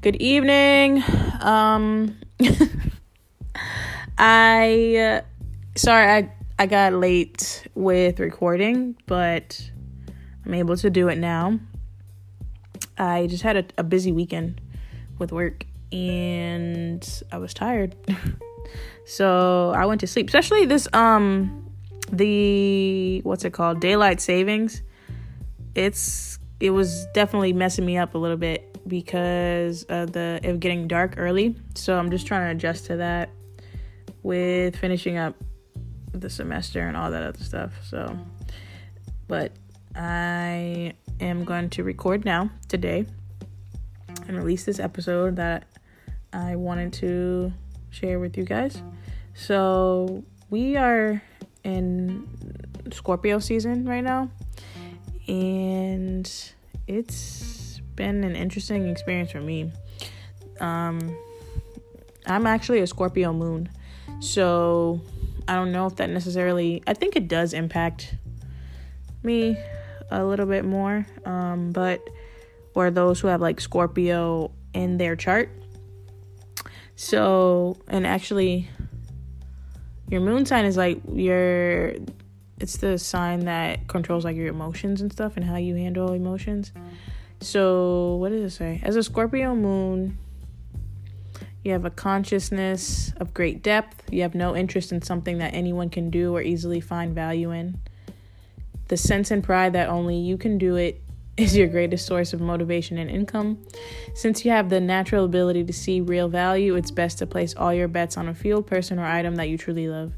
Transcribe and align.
Good 0.00 0.22
evening. 0.22 1.02
Um, 1.40 2.20
I 4.16 4.96
uh, 4.96 5.20
sorry 5.74 6.06
I 6.06 6.32
I 6.56 6.66
got 6.66 6.92
late 6.92 7.66
with 7.74 8.20
recording, 8.20 8.96
but 9.06 9.60
I'm 10.46 10.54
able 10.54 10.76
to 10.76 10.88
do 10.88 11.08
it 11.08 11.18
now. 11.18 11.58
I 12.96 13.26
just 13.26 13.42
had 13.42 13.56
a, 13.56 13.64
a 13.76 13.82
busy 13.82 14.12
weekend 14.12 14.60
with 15.18 15.32
work 15.32 15.66
and 15.90 17.22
I 17.32 17.38
was 17.38 17.52
tired. 17.52 17.96
so 19.04 19.72
I 19.74 19.84
went 19.86 20.00
to 20.02 20.06
sleep. 20.06 20.28
Especially 20.28 20.64
this 20.64 20.86
um 20.92 21.72
the 22.12 23.20
what's 23.24 23.44
it 23.44 23.52
called? 23.52 23.80
Daylight 23.80 24.20
savings. 24.20 24.80
It's 25.74 26.37
it 26.60 26.70
was 26.70 27.06
definitely 27.14 27.52
messing 27.52 27.86
me 27.86 27.98
up 27.98 28.14
a 28.14 28.18
little 28.18 28.36
bit 28.36 28.64
because 28.88 29.84
of 29.84 30.12
the 30.12 30.40
of 30.44 30.60
getting 30.60 30.88
dark 30.88 31.14
early. 31.16 31.56
So 31.74 31.98
I'm 31.98 32.10
just 32.10 32.26
trying 32.26 32.46
to 32.46 32.50
adjust 32.56 32.86
to 32.86 32.96
that 32.96 33.30
with 34.22 34.76
finishing 34.76 35.16
up 35.16 35.34
the 36.12 36.30
semester 36.30 36.86
and 36.88 36.96
all 36.96 37.10
that 37.10 37.22
other 37.22 37.44
stuff. 37.44 37.72
So 37.84 38.18
but 39.28 39.52
I 39.94 40.94
am 41.20 41.44
going 41.44 41.70
to 41.70 41.84
record 41.84 42.24
now 42.24 42.50
today 42.68 43.06
and 44.26 44.36
release 44.36 44.64
this 44.64 44.78
episode 44.78 45.36
that 45.36 45.66
I 46.32 46.56
wanted 46.56 46.92
to 46.94 47.52
share 47.90 48.18
with 48.18 48.36
you 48.36 48.44
guys. 48.44 48.82
So, 49.34 50.24
we 50.50 50.76
are 50.76 51.22
in 51.64 52.26
Scorpio 52.92 53.38
season 53.38 53.86
right 53.86 54.02
now, 54.02 54.30
and 55.28 56.30
it's 56.86 57.80
been 57.94 58.24
an 58.24 58.34
interesting 58.34 58.88
experience 58.88 59.30
for 59.30 59.40
me. 59.40 59.70
Um, 60.60 61.16
I'm 62.26 62.46
actually 62.46 62.80
a 62.80 62.86
Scorpio 62.86 63.32
moon, 63.32 63.68
so 64.20 65.00
I 65.46 65.54
don't 65.54 65.72
know 65.72 65.86
if 65.86 65.96
that 65.96 66.10
necessarily, 66.10 66.82
I 66.86 66.94
think 66.94 67.16
it 67.16 67.28
does 67.28 67.52
impact 67.52 68.14
me 69.22 69.56
a 70.10 70.24
little 70.24 70.46
bit 70.46 70.64
more, 70.64 71.06
um, 71.24 71.72
but 71.72 72.00
or 72.74 72.90
those 72.90 73.20
who 73.20 73.28
have 73.28 73.40
like 73.40 73.60
Scorpio 73.60 74.50
in 74.72 74.98
their 74.98 75.16
chart. 75.16 75.50
So, 76.96 77.76
and 77.88 78.06
actually, 78.06 78.68
your 80.10 80.20
moon 80.20 80.46
sign 80.46 80.64
is 80.64 80.76
like 80.76 81.00
your, 81.12 81.94
it's 82.60 82.76
the 82.78 82.98
sign 82.98 83.40
that 83.44 83.88
controls 83.88 84.24
like 84.24 84.36
your 84.36 84.48
emotions 84.48 85.00
and 85.00 85.12
stuff 85.12 85.36
and 85.36 85.44
how 85.44 85.56
you 85.56 85.74
handle 85.76 86.12
emotions. 86.12 86.72
So, 87.40 88.16
what 88.16 88.30
does 88.30 88.40
it 88.40 88.50
say? 88.50 88.80
As 88.82 88.96
a 88.96 89.02
Scorpio 89.02 89.54
moon, 89.54 90.18
you 91.62 91.72
have 91.72 91.84
a 91.84 91.90
consciousness 91.90 93.12
of 93.18 93.32
great 93.32 93.62
depth. 93.62 94.02
You 94.10 94.22
have 94.22 94.34
no 94.34 94.56
interest 94.56 94.90
in 94.90 95.02
something 95.02 95.38
that 95.38 95.54
anyone 95.54 95.88
can 95.88 96.10
do 96.10 96.34
or 96.34 96.42
easily 96.42 96.80
find 96.80 97.14
value 97.14 97.52
in. 97.52 97.80
The 98.88 98.96
sense 98.96 99.30
and 99.30 99.44
pride 99.44 99.74
that 99.74 99.88
only 99.88 100.16
you 100.16 100.36
can 100.36 100.58
do 100.58 100.76
it 100.76 101.00
is 101.36 101.56
your 101.56 101.68
greatest 101.68 102.06
source 102.06 102.32
of 102.32 102.40
motivation 102.40 102.98
and 102.98 103.08
income. 103.08 103.64
Since 104.14 104.44
you 104.44 104.50
have 104.50 104.70
the 104.70 104.80
natural 104.80 105.24
ability 105.24 105.64
to 105.64 105.72
see 105.72 106.00
real 106.00 106.28
value, 106.28 106.74
it's 106.74 106.90
best 106.90 107.18
to 107.18 107.26
place 107.26 107.54
all 107.54 107.72
your 107.72 107.86
bets 107.86 108.16
on 108.16 108.28
a 108.28 108.34
field, 108.34 108.66
person, 108.66 108.98
or 108.98 109.04
item 109.04 109.36
that 109.36 109.48
you 109.48 109.56
truly 109.56 109.88
love. 109.88 110.14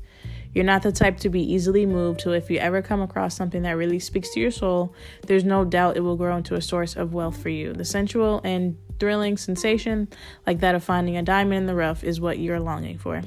You're 0.52 0.64
not 0.64 0.82
the 0.82 0.90
type 0.90 1.18
to 1.18 1.28
be 1.28 1.40
easily 1.40 1.86
moved, 1.86 2.22
so 2.22 2.32
if 2.32 2.50
you 2.50 2.58
ever 2.58 2.82
come 2.82 3.00
across 3.00 3.36
something 3.36 3.62
that 3.62 3.72
really 3.72 4.00
speaks 4.00 4.30
to 4.34 4.40
your 4.40 4.50
soul, 4.50 4.94
there's 5.26 5.44
no 5.44 5.64
doubt 5.64 5.96
it 5.96 6.00
will 6.00 6.16
grow 6.16 6.36
into 6.36 6.56
a 6.56 6.62
source 6.62 6.96
of 6.96 7.14
wealth 7.14 7.40
for 7.40 7.48
you. 7.48 7.72
The 7.72 7.84
sensual 7.84 8.40
and 8.42 8.76
thrilling 8.98 9.36
sensation, 9.36 10.08
like 10.46 10.60
that 10.60 10.74
of 10.74 10.82
finding 10.82 11.16
a 11.16 11.22
diamond 11.22 11.54
in 11.54 11.66
the 11.66 11.74
rough, 11.74 12.02
is 12.02 12.20
what 12.20 12.38
you're 12.38 12.58
longing 12.58 12.98
for. 12.98 13.22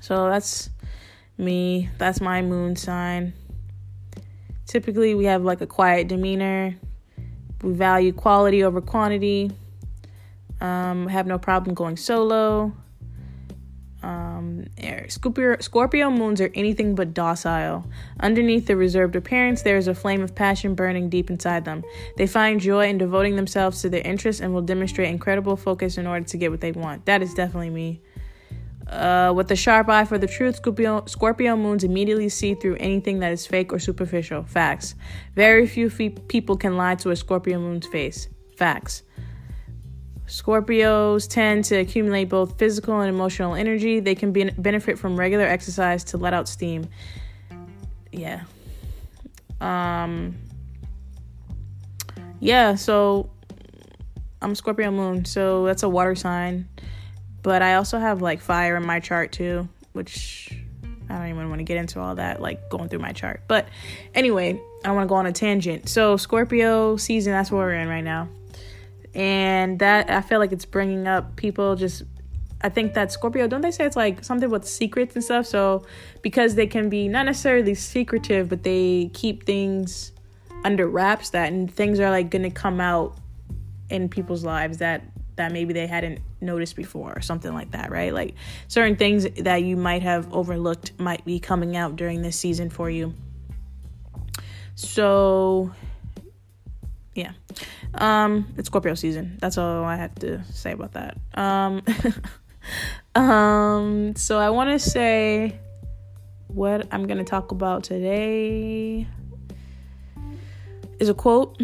So 0.00 0.28
that's 0.28 0.70
me. 1.38 1.90
That's 1.98 2.20
my 2.20 2.42
moon 2.42 2.74
sign. 2.74 3.32
Typically, 4.66 5.14
we 5.14 5.26
have 5.26 5.42
like 5.42 5.60
a 5.60 5.66
quiet 5.66 6.08
demeanor. 6.08 6.76
We 7.62 7.72
value 7.72 8.12
quality 8.12 8.64
over 8.64 8.80
quantity. 8.80 9.52
Um, 10.60 11.06
have 11.06 11.26
no 11.26 11.38
problem 11.38 11.74
going 11.74 11.96
solo. 11.96 12.72
Um, 14.50 15.08
Scorpio, 15.08 15.56
Scorpio 15.60 16.10
moons 16.10 16.40
are 16.40 16.50
anything 16.54 16.94
but 16.94 17.14
docile. 17.14 17.84
Underneath 18.20 18.66
the 18.66 18.76
reserved 18.76 19.16
appearance, 19.16 19.62
there 19.62 19.76
is 19.76 19.88
a 19.88 19.94
flame 19.94 20.22
of 20.22 20.34
passion 20.34 20.74
burning 20.74 21.08
deep 21.08 21.30
inside 21.30 21.64
them. 21.64 21.82
They 22.16 22.26
find 22.26 22.60
joy 22.60 22.88
in 22.88 22.98
devoting 22.98 23.36
themselves 23.36 23.82
to 23.82 23.88
their 23.88 24.02
interests 24.02 24.40
and 24.40 24.52
will 24.52 24.62
demonstrate 24.62 25.10
incredible 25.10 25.56
focus 25.56 25.98
in 25.98 26.06
order 26.06 26.26
to 26.26 26.36
get 26.36 26.50
what 26.50 26.60
they 26.60 26.72
want. 26.72 27.06
That 27.06 27.22
is 27.22 27.34
definitely 27.34 27.70
me. 27.70 28.00
Uh, 28.88 29.32
with 29.34 29.50
a 29.52 29.56
sharp 29.56 29.88
eye 29.88 30.04
for 30.04 30.18
the 30.18 30.26
truth, 30.26 30.56
Scorpio, 30.56 31.04
Scorpio 31.06 31.56
moons 31.56 31.84
immediately 31.84 32.28
see 32.28 32.54
through 32.54 32.76
anything 32.80 33.20
that 33.20 33.32
is 33.32 33.46
fake 33.46 33.72
or 33.72 33.78
superficial. 33.78 34.42
Facts. 34.42 34.96
Very 35.36 35.66
few 35.68 35.88
fe- 35.88 36.10
people 36.10 36.56
can 36.56 36.76
lie 36.76 36.96
to 36.96 37.10
a 37.10 37.16
Scorpio 37.16 37.60
moon's 37.60 37.86
face. 37.86 38.28
Facts. 38.56 39.04
Scorpios 40.30 41.28
tend 41.28 41.64
to 41.64 41.76
accumulate 41.76 42.26
both 42.26 42.56
physical 42.56 43.00
and 43.00 43.08
emotional 43.08 43.54
energy. 43.54 43.98
They 43.98 44.14
can 44.14 44.30
be- 44.30 44.50
benefit 44.50 44.96
from 44.96 45.18
regular 45.18 45.44
exercise 45.44 46.04
to 46.04 46.18
let 46.18 46.32
out 46.32 46.46
steam. 46.46 46.88
Yeah. 48.12 48.44
Um. 49.60 50.36
Yeah. 52.38 52.76
So 52.76 53.30
I'm 54.40 54.54
Scorpio 54.54 54.92
moon, 54.92 55.24
so 55.24 55.66
that's 55.66 55.82
a 55.82 55.88
water 55.88 56.14
sign. 56.14 56.68
But 57.42 57.62
I 57.62 57.74
also 57.74 57.98
have 57.98 58.22
like 58.22 58.40
fire 58.40 58.76
in 58.76 58.86
my 58.86 59.00
chart 59.00 59.32
too, 59.32 59.68
which 59.94 60.56
I 61.08 61.18
don't 61.18 61.26
even 61.26 61.48
want 61.48 61.58
to 61.58 61.64
get 61.64 61.76
into 61.76 61.98
all 61.98 62.14
that, 62.14 62.40
like 62.40 62.70
going 62.70 62.88
through 62.88 63.00
my 63.00 63.12
chart. 63.12 63.42
But 63.48 63.66
anyway, 64.14 64.60
I 64.84 64.92
want 64.92 65.06
to 65.06 65.08
go 65.08 65.16
on 65.16 65.26
a 65.26 65.32
tangent. 65.32 65.88
So, 65.88 66.16
Scorpio 66.16 66.96
season, 66.96 67.32
that's 67.32 67.50
where 67.50 67.66
we're 67.66 67.74
in 67.74 67.88
right 67.88 68.04
now. 68.04 68.28
And 69.14 69.78
that, 69.80 70.10
I 70.10 70.20
feel 70.20 70.38
like 70.38 70.52
it's 70.52 70.64
bringing 70.64 71.06
up 71.06 71.36
people 71.36 71.74
just, 71.76 72.04
I 72.62 72.68
think 72.68 72.94
that 72.94 73.10
Scorpio, 73.10 73.48
don't 73.48 73.60
they 73.60 73.70
say 73.70 73.84
it's 73.84 73.96
like 73.96 74.24
something 74.24 74.50
with 74.50 74.66
secrets 74.66 75.14
and 75.14 75.24
stuff? 75.24 75.46
So, 75.46 75.84
because 76.22 76.54
they 76.54 76.66
can 76.66 76.88
be 76.88 77.08
not 77.08 77.26
necessarily 77.26 77.74
secretive, 77.74 78.48
but 78.48 78.62
they 78.62 79.10
keep 79.14 79.44
things 79.46 80.12
under 80.64 80.86
wraps 80.88 81.30
that, 81.30 81.52
and 81.52 81.72
things 81.72 81.98
are 82.00 82.10
like 82.10 82.30
going 82.30 82.42
to 82.42 82.50
come 82.50 82.80
out 82.80 83.16
in 83.88 84.08
people's 84.08 84.44
lives 84.44 84.78
that 84.78 85.02
that 85.36 85.52
maybe 85.52 85.72
they 85.72 85.86
hadn't 85.86 86.20
noticed 86.42 86.76
before 86.76 87.14
or 87.16 87.22
something 87.22 87.54
like 87.54 87.70
that, 87.70 87.90
right? 87.90 88.12
Like 88.12 88.34
certain 88.68 88.96
things 88.96 89.26
that 89.42 89.62
you 89.62 89.74
might 89.74 90.02
have 90.02 90.30
overlooked 90.34 90.92
might 90.98 91.24
be 91.24 91.40
coming 91.40 91.76
out 91.76 91.96
during 91.96 92.20
this 92.20 92.36
season 92.36 92.68
for 92.68 92.90
you. 92.90 93.14
So 94.74 95.72
yeah. 97.14 97.32
Um 97.94 98.52
it's 98.56 98.68
Scorpio 98.68 98.94
season. 98.94 99.38
That's 99.40 99.58
all 99.58 99.84
I 99.84 99.96
have 99.96 100.14
to 100.16 100.42
say 100.44 100.72
about 100.72 100.92
that. 100.92 101.16
Um 101.34 101.82
um 103.14 104.14
so 104.16 104.38
I 104.38 104.50
want 104.50 104.70
to 104.70 104.78
say 104.78 105.58
what 106.48 106.86
I'm 106.92 107.06
going 107.06 107.18
to 107.18 107.24
talk 107.24 107.52
about 107.52 107.84
today 107.84 109.06
is 110.98 111.08
a 111.08 111.14
quote 111.14 111.60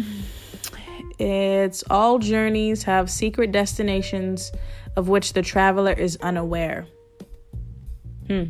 it's 1.19 1.83
all 1.89 2.19
journeys 2.19 2.83
have 2.83 3.09
secret 3.09 3.51
destinations 3.51 4.51
of 4.95 5.09
which 5.09 5.33
the 5.33 5.41
traveler 5.41 5.93
is 5.93 6.17
unaware. 6.17 6.85
Hmm. 8.27 8.45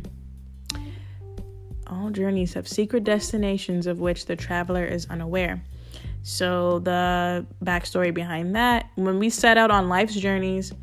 All 1.86 2.10
journeys 2.10 2.52
have 2.54 2.68
secret 2.68 3.04
destinations 3.04 3.86
of 3.86 4.00
which 4.00 4.26
the 4.26 4.36
traveler 4.36 4.84
is 4.84 5.06
unaware. 5.08 5.62
So, 6.30 6.80
the 6.80 7.46
backstory 7.64 8.12
behind 8.12 8.54
that 8.54 8.90
when 8.96 9.18
we 9.18 9.30
set 9.30 9.56
out 9.56 9.70
on 9.70 9.88
life's 9.88 10.14
journeys, 10.14 10.74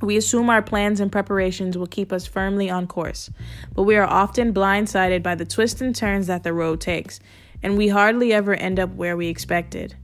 we 0.00 0.16
assume 0.16 0.48
our 0.50 0.62
plans 0.62 1.00
and 1.00 1.10
preparations 1.10 1.76
will 1.76 1.88
keep 1.88 2.12
us 2.12 2.28
firmly 2.28 2.70
on 2.70 2.86
course, 2.86 3.28
but 3.74 3.82
we 3.82 3.96
are 3.96 4.06
often 4.06 4.54
blindsided 4.54 5.20
by 5.20 5.34
the 5.34 5.44
twists 5.44 5.80
and 5.80 5.96
turns 5.96 6.28
that 6.28 6.44
the 6.44 6.52
road 6.52 6.80
takes, 6.80 7.18
and 7.60 7.76
we 7.76 7.88
hardly 7.88 8.32
ever 8.32 8.54
end 8.54 8.78
up 8.78 8.94
where 8.94 9.16
we 9.16 9.26
expected. 9.26 9.96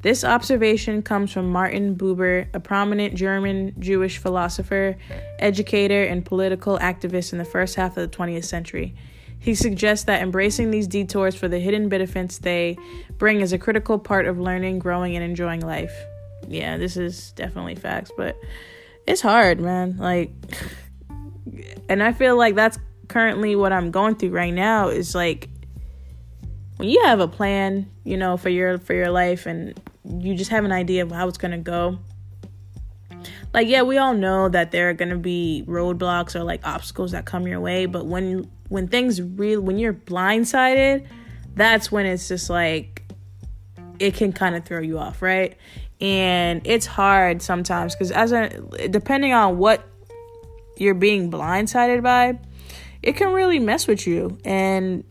This 0.00 0.24
observation 0.24 1.02
comes 1.02 1.30
from 1.30 1.52
Martin 1.52 1.94
Buber, 1.94 2.46
a 2.54 2.58
prominent 2.58 3.16
German 3.16 3.74
Jewish 3.78 4.16
philosopher, 4.16 4.96
educator, 5.38 6.04
and 6.04 6.24
political 6.24 6.78
activist 6.78 7.32
in 7.32 7.38
the 7.38 7.44
first 7.44 7.74
half 7.74 7.98
of 7.98 8.10
the 8.10 8.16
20th 8.16 8.46
century. 8.46 8.94
He 9.40 9.54
suggests 9.54 10.04
that 10.04 10.22
embracing 10.22 10.70
these 10.70 10.86
detours 10.86 11.34
for 11.34 11.48
the 11.48 11.58
hidden 11.58 11.88
benefits 11.88 12.38
they 12.38 12.76
bring 13.18 13.40
is 13.40 13.52
a 13.52 13.58
critical 13.58 13.98
part 13.98 14.26
of 14.26 14.38
learning, 14.38 14.78
growing, 14.78 15.16
and 15.16 15.24
enjoying 15.24 15.60
life. 15.60 15.92
Yeah, 16.46 16.76
this 16.76 16.96
is 16.96 17.32
definitely 17.32 17.74
facts, 17.74 18.10
but 18.16 18.36
it's 19.06 19.22
hard, 19.22 19.60
man. 19.60 19.96
Like, 19.96 20.30
and 21.88 22.02
I 22.02 22.12
feel 22.12 22.36
like 22.36 22.54
that's 22.54 22.78
currently 23.08 23.56
what 23.56 23.72
I'm 23.72 23.90
going 23.90 24.14
through 24.14 24.30
right 24.30 24.54
now 24.54 24.88
is 24.88 25.14
like 25.14 25.48
when 26.76 26.88
you 26.88 27.02
have 27.04 27.20
a 27.20 27.28
plan, 27.28 27.90
you 28.04 28.16
know, 28.16 28.36
for 28.36 28.50
your 28.50 28.78
for 28.78 28.94
your 28.94 29.10
life 29.10 29.46
and 29.46 29.80
you 30.04 30.34
just 30.34 30.50
have 30.50 30.64
an 30.64 30.72
idea 30.72 31.02
of 31.02 31.10
how 31.10 31.26
it's 31.28 31.38
going 31.38 31.50
to 31.50 31.58
go 31.58 31.98
like 33.52 33.68
yeah, 33.68 33.82
we 33.82 33.98
all 33.98 34.14
know 34.14 34.48
that 34.48 34.70
there 34.70 34.90
are 34.90 34.94
going 34.94 35.10
to 35.10 35.18
be 35.18 35.64
roadblocks 35.66 36.34
or 36.34 36.44
like 36.44 36.66
obstacles 36.66 37.12
that 37.12 37.24
come 37.24 37.46
your 37.46 37.60
way, 37.60 37.86
but 37.86 38.06
when 38.06 38.50
when 38.70 38.88
things 38.88 39.20
real 39.20 39.60
when 39.60 39.78
you're 39.78 39.92
blindsided, 39.92 41.06
that's 41.54 41.92
when 41.92 42.06
it's 42.06 42.28
just 42.28 42.48
like 42.48 43.02
it 43.98 44.14
can 44.14 44.32
kind 44.32 44.56
of 44.56 44.64
throw 44.64 44.80
you 44.80 44.98
off, 44.98 45.20
right? 45.20 45.58
And 46.00 46.62
it's 46.64 46.86
hard 46.86 47.42
sometimes 47.42 47.94
cuz 47.94 48.10
as 48.10 48.32
a 48.32 48.48
depending 48.88 49.34
on 49.34 49.58
what 49.58 49.86
you're 50.78 50.94
being 50.94 51.30
blindsided 51.30 52.02
by, 52.02 52.38
it 53.02 53.16
can 53.16 53.32
really 53.32 53.58
mess 53.58 53.86
with 53.86 54.06
you 54.06 54.38
and 54.44 55.04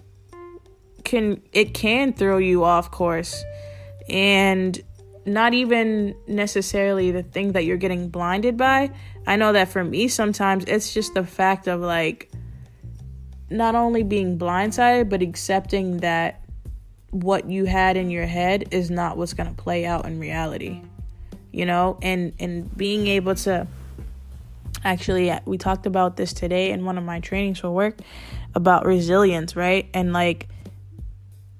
can 1.03 1.41
it 1.51 1.73
can 1.73 2.13
throw 2.13 2.38
you 2.38 2.63
off 2.63 2.89
course 2.91 3.44
and 4.09 4.81
not 5.25 5.53
even 5.53 6.15
necessarily 6.27 7.11
the 7.11 7.23
thing 7.23 7.51
that 7.51 7.65
you're 7.65 7.77
getting 7.77 8.07
blinded 8.09 8.57
by. 8.57 8.89
I 9.27 9.35
know 9.35 9.51
that 9.51 9.67
for 9.67 9.83
me 9.83 10.07
sometimes 10.07 10.63
it's 10.63 10.94
just 10.94 11.13
the 11.13 11.25
fact 11.25 11.67
of 11.67 11.81
like 11.81 12.31
not 13.49 13.75
only 13.75 14.03
being 14.03 14.37
blindsided 14.37 15.09
but 15.09 15.21
accepting 15.21 15.97
that 15.97 16.41
what 17.11 17.49
you 17.49 17.65
had 17.65 17.97
in 17.97 18.09
your 18.09 18.25
head 18.25 18.67
is 18.71 18.91
not 18.91 19.17
what's 19.17 19.33
going 19.33 19.49
to 19.49 19.61
play 19.61 19.85
out 19.85 20.05
in 20.05 20.19
reality. 20.19 20.81
You 21.51 21.65
know, 21.65 21.97
and 22.01 22.33
and 22.39 22.75
being 22.77 23.07
able 23.07 23.35
to 23.35 23.67
actually 24.83 25.33
we 25.45 25.57
talked 25.57 25.87
about 25.87 26.15
this 26.15 26.31
today 26.31 26.71
in 26.71 26.85
one 26.85 26.97
of 26.97 27.03
my 27.03 27.19
trainings 27.19 27.59
for 27.59 27.71
work 27.71 27.97
about 28.53 28.85
resilience, 28.85 29.55
right? 29.55 29.89
And 29.93 30.13
like 30.13 30.47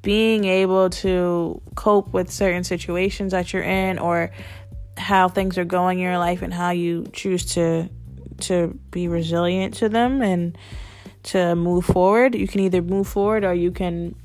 being 0.01 0.45
able 0.45 0.89
to 0.89 1.62
cope 1.75 2.13
with 2.13 2.31
certain 2.31 2.63
situations 2.63 3.31
that 3.31 3.51
you're 3.51 3.63
in 3.63 4.00
or 4.00 4.31
how 4.95 5.27
things 5.27 5.57
are 5.57 5.65
going 5.65 6.00
in 6.00 6.03
your 6.03 6.18
life 6.18 6.41
and 6.41 6.53
how 6.53 6.69
you 6.69 7.07
choose 7.13 7.53
to 7.53 7.89
to 8.41 8.80
be 8.91 9.07
resilient 9.07 9.74
to 9.74 9.89
them 9.89 10.21
and 10.21 10.57
to 11.24 11.56
move 11.56 11.86
forward. 11.86 12.36
You 12.36 12.48
can 12.48 12.62
either 12.62 12.81
move 12.81 13.07
forward 13.07 13.44
or 13.44 13.54
you 13.54 13.71
can 13.71 14.16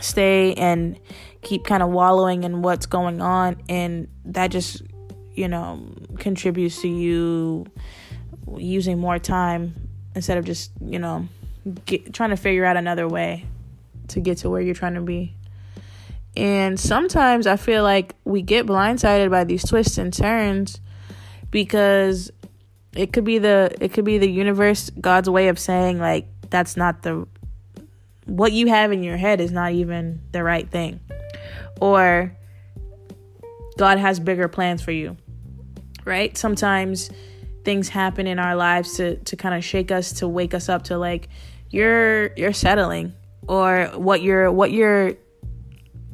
stay 0.00 0.54
and 0.54 0.98
keep 1.42 1.64
kind 1.64 1.82
of 1.82 1.90
wallowing 1.90 2.44
in 2.44 2.62
what's 2.62 2.86
going 2.86 3.20
on 3.20 3.60
and 3.68 4.08
that 4.24 4.50
just 4.50 4.82
you 5.34 5.48
know 5.48 5.92
contributes 6.18 6.80
to 6.82 6.88
you 6.88 7.66
using 8.56 8.98
more 8.98 9.18
time 9.18 9.88
instead 10.14 10.38
of 10.38 10.44
just 10.44 10.70
you 10.80 10.98
know 10.98 11.28
get, 11.84 12.12
trying 12.12 12.30
to 12.30 12.36
figure 12.36 12.64
out 12.64 12.76
another 12.76 13.08
way 13.08 13.44
to 14.08 14.20
get 14.20 14.38
to 14.38 14.50
where 14.50 14.60
you're 14.60 14.74
trying 14.74 14.94
to 14.94 15.00
be. 15.00 15.34
And 16.36 16.78
sometimes 16.78 17.46
I 17.46 17.56
feel 17.56 17.82
like 17.82 18.14
we 18.24 18.42
get 18.42 18.66
blindsided 18.66 19.30
by 19.30 19.44
these 19.44 19.64
twists 19.64 19.98
and 19.98 20.12
turns 20.12 20.80
because 21.50 22.30
it 22.94 23.12
could 23.12 23.24
be 23.24 23.38
the 23.38 23.74
it 23.80 23.92
could 23.92 24.04
be 24.04 24.18
the 24.18 24.30
universe 24.30 24.90
God's 25.00 25.30
way 25.30 25.48
of 25.48 25.58
saying 25.58 25.98
like 25.98 26.26
that's 26.50 26.76
not 26.76 27.02
the 27.02 27.26
what 28.26 28.52
you 28.52 28.68
have 28.68 28.92
in 28.92 29.02
your 29.02 29.16
head 29.16 29.40
is 29.40 29.50
not 29.50 29.72
even 29.72 30.22
the 30.32 30.42
right 30.42 30.68
thing. 30.68 31.00
Or 31.80 32.36
God 33.78 33.98
has 33.98 34.20
bigger 34.20 34.48
plans 34.48 34.82
for 34.82 34.92
you. 34.92 35.16
Right? 36.04 36.36
Sometimes 36.36 37.10
things 37.64 37.88
happen 37.88 38.26
in 38.26 38.38
our 38.38 38.56
lives 38.56 38.96
to 38.96 39.16
to 39.16 39.36
kind 39.36 39.54
of 39.54 39.64
shake 39.64 39.90
us 39.90 40.12
to 40.14 40.28
wake 40.28 40.54
us 40.54 40.68
up 40.68 40.84
to 40.84 40.98
like 40.98 41.28
you're 41.70 42.32
you're 42.34 42.52
settling 42.52 43.14
or 43.46 43.86
what 43.94 44.22
you're 44.22 44.50
what 44.50 44.72
you're 44.72 45.14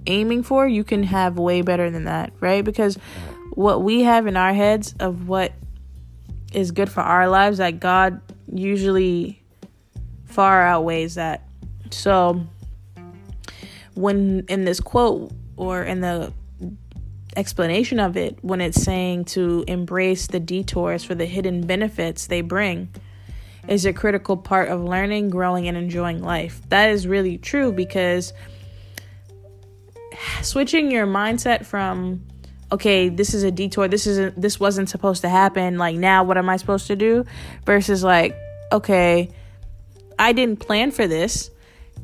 aiming 0.06 0.42
for, 0.42 0.66
you 0.66 0.84
can 0.84 1.02
have 1.02 1.38
way 1.38 1.62
better 1.62 1.90
than 1.90 2.04
that, 2.04 2.32
right? 2.40 2.64
Because 2.64 2.96
what 3.54 3.82
we 3.82 4.02
have 4.02 4.26
in 4.26 4.36
our 4.36 4.54
heads 4.54 4.94
of 5.00 5.28
what 5.28 5.52
is 6.52 6.70
good 6.70 6.90
for 6.90 7.00
our 7.00 7.28
lives, 7.28 7.58
that 7.58 7.80
God 7.80 8.20
usually 8.52 9.42
far 10.24 10.62
outweighs 10.62 11.14
that. 11.16 11.42
So 11.90 12.46
when 13.94 14.44
in 14.48 14.64
this 14.64 14.80
quote 14.80 15.32
or 15.56 15.82
in 15.82 16.00
the 16.00 16.32
explanation 17.36 18.00
of 18.00 18.16
it, 18.16 18.38
when 18.42 18.60
it's 18.60 18.82
saying 18.82 19.24
to 19.26 19.64
embrace 19.66 20.26
the 20.26 20.40
detours 20.40 21.04
for 21.04 21.14
the 21.14 21.26
hidden 21.26 21.66
benefits 21.66 22.26
they 22.26 22.40
bring, 22.40 22.88
is 23.68 23.84
a 23.84 23.92
critical 23.92 24.36
part 24.36 24.68
of 24.68 24.82
learning, 24.82 25.28
growing, 25.30 25.66
and 25.68 25.76
enjoying 25.76 26.22
life. 26.22 26.60
That 26.68 26.90
is 26.90 27.06
really 27.06 27.36
true 27.36 27.72
because 27.72 28.32
switching 30.42 30.90
your 30.90 31.06
mindset 31.06 31.66
from 31.66 32.24
okay 32.72 33.08
this 33.08 33.34
is 33.34 33.42
a 33.42 33.50
detour. 33.50 33.88
This 33.88 34.06
isn't 34.06 34.40
this 34.40 34.58
wasn't 34.58 34.88
supposed 34.88 35.22
to 35.22 35.28
happen. 35.28 35.78
Like 35.78 35.96
now 35.96 36.24
what 36.24 36.38
am 36.38 36.48
i 36.48 36.56
supposed 36.56 36.86
to 36.88 36.96
do? 36.96 37.24
Versus 37.64 38.02
like 38.02 38.36
okay 38.72 39.30
i 40.18 40.32
didn't 40.32 40.58
plan 40.58 40.90
for 40.90 41.06
this 41.06 41.50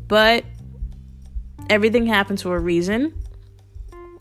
but 0.07 0.45
everything 1.71 2.07
happens 2.07 2.43
for 2.43 2.57
a 2.57 2.61
reason. 2.61 3.15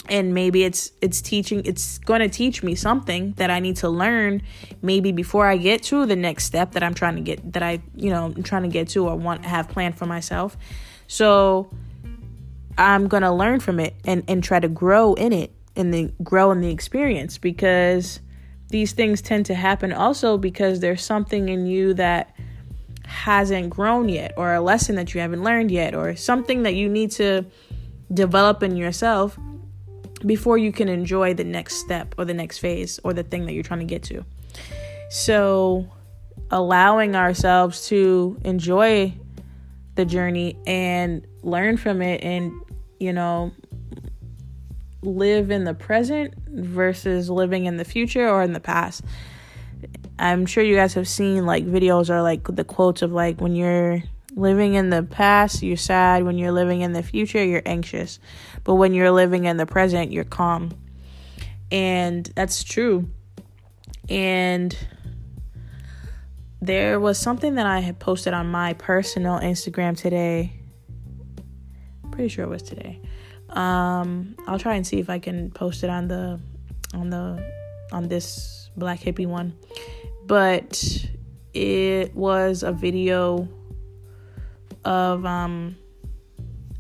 And 0.10 0.34
maybe 0.34 0.64
it's 0.64 0.92
it's 1.02 1.22
teaching 1.22 1.62
it's 1.64 2.00
going 2.00 2.22
to 2.22 2.28
teach 2.28 2.64
me 2.64 2.76
something 2.76 3.34
that 3.34 3.50
I 3.50 3.60
need 3.60 3.78
to 3.78 3.90
learn 3.90 4.42
maybe 4.82 5.12
before 5.12 5.46
I 5.46 5.58
get 5.58 5.84
to 5.84 6.06
the 6.06 6.16
next 6.16 6.46
step 6.46 6.72
that 6.72 6.84
I'm 6.84 6.94
trying 6.94 7.16
to 7.16 7.22
get 7.22 7.54
that 7.54 7.64
I 7.64 7.82
you 7.96 8.10
know 8.10 8.26
I'm 8.26 8.44
trying 8.44 8.64
to 8.64 8.70
get 8.70 8.90
to 8.90 9.08
or 9.08 9.16
want 9.16 9.46
have 9.46 9.70
planned 9.70 9.98
for 9.98 10.06
myself. 10.06 10.58
So 11.08 11.70
I'm 12.78 13.08
going 13.08 13.24
to 13.24 13.32
learn 13.32 13.60
from 13.60 13.80
it 13.80 13.96
and 14.04 14.24
and 14.28 14.44
try 14.44 14.60
to 14.60 14.68
grow 14.68 15.14
in 15.14 15.34
it 15.34 15.52
and 15.76 15.94
the 15.94 16.12
grow 16.24 16.52
in 16.52 16.62
the 16.62 16.70
experience 16.70 17.38
because 17.38 18.20
these 18.70 18.94
things 18.94 19.22
tend 19.22 19.46
to 19.46 19.54
happen 19.54 19.94
also 19.94 20.38
because 20.38 20.80
there's 20.80 21.04
something 21.04 21.50
in 21.50 21.66
you 21.66 21.94
that 21.94 22.36
hasn't 23.06 23.70
grown 23.70 24.08
yet 24.08 24.34
or 24.38 24.54
a 24.54 24.62
lesson 24.62 24.96
that 24.96 25.14
you 25.14 25.22
haven't 25.22 25.44
learned 25.44 25.70
yet 25.70 25.94
or 25.94 26.16
something 26.16 26.64
that 26.64 26.74
you 26.76 26.88
need 26.88 27.12
to 27.12 27.46
develop 28.14 28.64
in 28.64 28.76
yourself 28.76 29.38
before 30.26 30.58
you 30.58 30.72
can 30.72 30.88
enjoy 30.88 31.34
the 31.34 31.44
next 31.44 31.76
step 31.76 32.16
or 32.18 32.26
the 32.26 32.34
next 32.34 32.60
phase 32.60 33.00
or 33.04 33.14
the 33.14 33.24
thing 33.24 33.46
that 33.46 33.54
you're 33.54 33.64
trying 33.64 33.80
to 33.80 33.86
get 33.86 34.04
to. 34.04 34.24
So, 35.10 35.90
allowing 36.52 37.16
ourselves 37.16 37.88
to 37.88 38.40
enjoy 38.44 39.14
the 39.96 40.06
journey 40.06 40.58
and 40.66 41.26
learn 41.44 41.78
from 41.78 42.02
it 42.02 42.24
and, 42.24 42.54
you 43.00 43.12
know, 43.14 43.52
live 45.02 45.52
in 45.52 45.64
the 45.64 45.74
present 45.74 46.34
versus 46.48 47.30
living 47.30 47.66
in 47.66 47.78
the 47.78 47.86
future 47.86 48.30
or 48.30 48.44
in 48.44 48.54
the 48.54 48.60
past. 48.60 49.04
I'm 50.20 50.46
sure 50.46 50.64
you 50.64 50.76
guys 50.76 50.94
have 50.94 51.08
seen 51.08 51.46
like 51.46 51.66
videos 51.66 52.10
or 52.10 52.22
like 52.22 52.44
the 52.44 52.64
quotes 52.64 53.02
of 53.02 53.12
like 53.12 53.42
when 53.42 53.56
you're 53.56 54.04
living 54.36 54.76
in 54.76 54.90
the 54.90 55.04
past, 55.04 55.64
you're 55.64 55.78
sad. 55.78 56.24
When 56.24 56.38
you're 56.38 56.52
living 56.52 56.82
in 56.82 56.94
the 56.94 57.04
future, 57.04 57.44
you're 57.44 57.64
anxious. 57.66 58.20
But 58.64 58.76
when 58.76 58.94
you're 58.94 59.12
living 59.12 59.46
in 59.46 59.58
the 59.58 59.66
present, 59.66 60.12
you're 60.12 60.24
calm. 60.24 60.72
And 61.72 62.26
that's 62.36 62.64
true. 62.64 63.10
And 64.10 64.76
there 66.62 67.00
was 67.00 67.18
something 67.18 67.56
that 67.56 67.66
I 67.66 67.80
had 67.80 68.00
posted 68.00 68.34
on 68.34 68.52
my 68.52 68.74
personal 68.74 69.40
Instagram 69.40 69.98
today. 69.98 70.54
Pretty 72.12 72.30
sure 72.30 72.46
it 72.46 72.50
was 72.50 72.62
today. 72.62 73.02
Um, 73.52 74.36
I'll 74.48 74.60
try 74.60 74.76
and 74.76 74.86
see 74.86 75.00
if 75.00 75.10
I 75.10 75.20
can 75.20 75.52
post 75.52 75.84
it 75.84 75.90
on 75.90 76.08
the 76.08 76.40
on 76.94 77.10
the 77.10 77.52
on 77.92 78.08
this 78.08 78.70
black 78.78 79.00
hippie 79.00 79.28
one. 79.28 79.54
But 80.26 81.06
it 81.54 82.16
was 82.16 82.64
a 82.64 82.72
video 82.72 83.48
of 84.86 85.26
um 85.26 85.76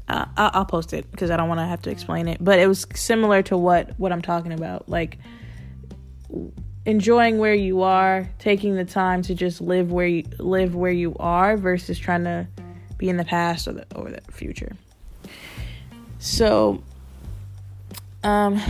uh, 0.07 0.25
I'll 0.35 0.65
post 0.65 0.93
it 0.93 1.09
because 1.11 1.31
I 1.31 1.37
don't 1.37 1.47
want 1.47 1.59
to 1.59 1.65
have 1.65 1.81
to 1.83 1.89
explain 1.89 2.27
it. 2.27 2.43
But 2.43 2.59
it 2.59 2.67
was 2.67 2.85
similar 2.93 3.41
to 3.43 3.57
what 3.57 3.97
what 3.99 4.11
I'm 4.11 4.21
talking 4.21 4.51
about, 4.51 4.89
like 4.89 5.17
enjoying 6.85 7.37
where 7.37 7.53
you 7.53 7.81
are, 7.83 8.29
taking 8.39 8.75
the 8.75 8.85
time 8.85 9.21
to 9.23 9.35
just 9.35 9.61
live 9.61 9.91
where 9.91 10.07
you 10.07 10.23
live 10.39 10.75
where 10.75 10.91
you 10.91 11.15
are 11.19 11.55
versus 11.55 11.97
trying 11.97 12.25
to 12.25 12.47
be 12.97 13.09
in 13.09 13.17
the 13.17 13.25
past 13.25 13.67
or 13.67 13.73
the 13.73 13.85
or 13.95 14.09
the 14.09 14.21
future. 14.31 14.75
So, 16.21 16.83
um, 18.23 18.53
I'm 18.59 18.63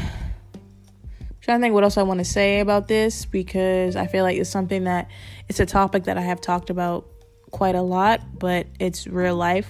trying 1.41 1.60
to 1.60 1.62
think 1.62 1.74
what 1.74 1.84
else 1.84 1.98
I 1.98 2.03
want 2.03 2.20
to 2.20 2.25
say 2.25 2.62
about 2.62 2.88
this 2.88 3.25
because 3.25 3.98
I 3.98 4.08
feel 4.08 4.24
like 4.24 4.38
it's 4.38 4.50
something 4.50 4.86
that 4.86 5.12
it's 5.50 5.60
a 5.60 5.65
topic 5.65 6.05
that 6.05 6.17
I 6.17 6.22
have 6.22 6.39
talked 6.39 6.70
about 6.70 7.08
quite 7.51 7.75
a 7.75 7.81
lot, 7.81 8.22
but 8.39 8.67
it's 8.79 9.05
real 9.05 9.36
life. 9.36 9.70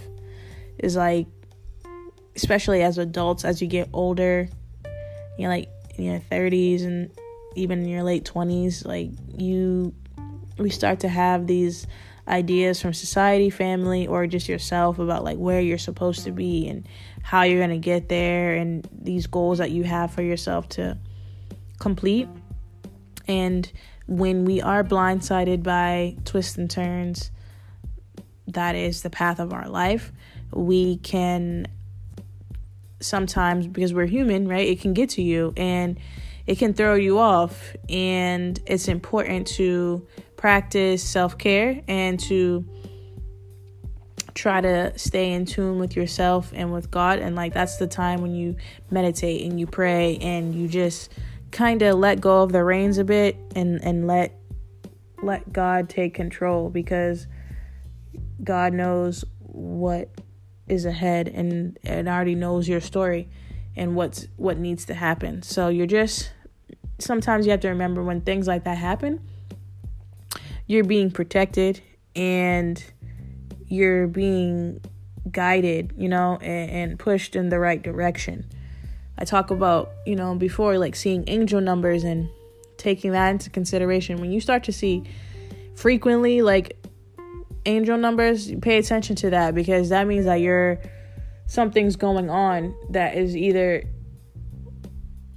Is 0.77 0.95
like 0.95 1.25
especially 2.35 2.83
as 2.83 2.99
adults, 2.99 3.43
as 3.43 3.63
you 3.63 3.67
get 3.67 3.89
older, 3.93 4.47
you 5.39 5.45
know, 5.45 5.49
like 5.49 5.67
in 5.95 6.03
your 6.03 6.19
30s 6.19 6.83
and 6.83 7.09
even 7.55 7.79
in 7.79 7.89
your 7.89 8.03
late 8.03 8.25
20s, 8.25 8.85
like 8.85 9.09
you, 9.35 9.91
we 10.59 10.69
start 10.69 10.99
to 10.99 11.09
have 11.09 11.47
these 11.47 11.87
ideas 12.27 12.81
from 12.81 12.93
society, 12.93 13.49
family, 13.49 14.07
or 14.07 14.27
just 14.27 14.47
yourself 14.47 14.99
about 14.99 15.23
like 15.23 15.37
where 15.37 15.59
you're 15.61 15.77
supposed 15.77 16.23
to 16.25 16.31
be 16.31 16.67
and 16.67 16.87
how 17.23 17.43
you're 17.43 17.59
going 17.59 17.69
to 17.69 17.77
get 17.77 18.09
there 18.09 18.55
and 18.55 18.87
these 18.91 19.27
goals 19.27 19.57
that 19.57 19.71
you 19.71 19.83
have 19.83 20.11
for 20.11 20.21
yourself 20.21 20.69
to 20.69 20.97
complete. 21.79 22.27
And 23.27 23.71
when 24.07 24.45
we 24.45 24.61
are 24.61 24.83
blindsided 24.83 25.63
by 25.63 26.17
twists 26.25 26.57
and 26.57 26.69
turns, 26.69 27.31
that 28.47 28.75
is 28.75 29.01
the 29.01 29.09
path 29.09 29.39
of 29.39 29.53
our 29.53 29.69
life. 29.69 30.11
We 30.51 30.97
can 30.97 31.67
sometimes, 32.99 33.67
because 33.67 33.93
we're 33.93 34.05
human, 34.05 34.47
right? 34.47 34.67
It 34.67 34.81
can 34.81 34.93
get 34.93 35.09
to 35.11 35.21
you 35.21 35.53
and 35.57 35.99
it 36.47 36.57
can 36.57 36.73
throw 36.73 36.95
you 36.95 37.19
off. 37.19 37.75
And 37.89 38.59
it's 38.65 38.87
important 38.87 39.47
to 39.47 40.05
practice 40.37 41.03
self 41.03 41.37
care 41.37 41.81
and 41.87 42.19
to 42.21 42.65
try 44.33 44.61
to 44.61 44.97
stay 44.97 45.33
in 45.33 45.45
tune 45.45 45.77
with 45.79 45.95
yourself 45.95 46.51
and 46.55 46.71
with 46.71 46.89
God. 46.89 47.19
And 47.19 47.35
like 47.35 47.53
that's 47.53 47.77
the 47.77 47.87
time 47.87 48.21
when 48.21 48.33
you 48.33 48.55
meditate 48.89 49.49
and 49.49 49.59
you 49.59 49.67
pray 49.67 50.17
and 50.17 50.55
you 50.55 50.67
just 50.67 51.11
kind 51.51 51.81
of 51.81 51.99
let 51.99 52.21
go 52.21 52.43
of 52.43 52.51
the 52.51 52.63
reins 52.63 52.97
a 52.97 53.03
bit 53.03 53.37
and 53.55 53.83
and 53.83 54.07
let 54.07 54.37
let 55.21 55.51
God 55.51 55.89
take 55.89 56.13
control 56.13 56.69
because 56.69 57.27
God 58.43 58.73
knows 58.73 59.23
what 59.39 60.09
is 60.67 60.85
ahead 60.85 61.27
and 61.27 61.77
and 61.83 62.07
already 62.07 62.35
knows 62.35 62.67
your 62.67 62.81
story 62.81 63.29
and 63.75 63.95
what's 63.95 64.27
what 64.37 64.57
needs 64.57 64.85
to 64.85 64.93
happen. 64.93 65.41
So 65.41 65.69
you're 65.69 65.87
just 65.87 66.31
sometimes 66.99 67.45
you 67.45 67.51
have 67.51 67.61
to 67.61 67.69
remember 67.69 68.03
when 68.03 68.21
things 68.21 68.47
like 68.47 68.63
that 68.65 68.77
happen, 68.77 69.21
you're 70.67 70.83
being 70.83 71.11
protected 71.11 71.81
and 72.15 72.83
you're 73.67 74.07
being 74.07 74.81
guided, 75.29 75.93
you 75.97 76.09
know, 76.09 76.37
and, 76.41 76.71
and 76.71 76.99
pushed 76.99 77.35
in 77.35 77.49
the 77.49 77.59
right 77.59 77.81
direction. 77.81 78.45
I 79.17 79.25
talk 79.25 79.51
about, 79.51 79.91
you 80.05 80.15
know, 80.15 80.35
before 80.35 80.77
like 80.77 80.95
seeing 80.95 81.23
angel 81.27 81.61
numbers 81.61 82.03
and 82.03 82.29
taking 82.77 83.11
that 83.11 83.29
into 83.29 83.49
consideration. 83.49 84.19
When 84.19 84.31
you 84.31 84.41
start 84.41 84.63
to 84.65 84.73
see 84.73 85.03
frequently 85.75 86.41
like 86.41 86.77
angel 87.65 87.97
numbers, 87.97 88.51
pay 88.61 88.77
attention 88.77 89.15
to 89.17 89.29
that 89.29 89.53
because 89.53 89.89
that 89.89 90.07
means 90.07 90.25
that 90.25 90.41
you're 90.41 90.79
something's 91.51 91.97
going 91.97 92.29
on 92.29 92.73
that 92.91 93.13
is 93.17 93.35
either 93.35 93.83